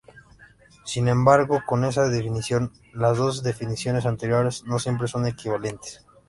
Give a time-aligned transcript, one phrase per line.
[0.83, 6.03] Sin embargo, con esta definición, las dos definiciones anteriores, no siempre son equivalentes.